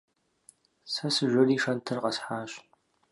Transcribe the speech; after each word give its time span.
Сэ 0.91 1.07
сыжэри 1.15 1.57
шэнтыр 1.63 1.97
къэсхьащ. 2.03 2.51